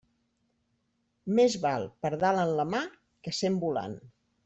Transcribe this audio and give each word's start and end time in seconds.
Més 1.41 1.59
val 1.67 1.87
pardal 2.07 2.43
en 2.47 2.57
la 2.65 2.69
mà 2.75 2.83
que 3.25 3.39
cent 3.45 3.65
volant. 3.69 3.99